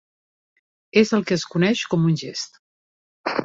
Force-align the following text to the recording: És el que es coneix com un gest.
És 1.03 1.11
el 1.19 1.27
que 1.31 1.37
es 1.41 1.45
coneix 1.53 1.85
com 1.95 2.11
un 2.13 2.19
gest. 2.25 2.61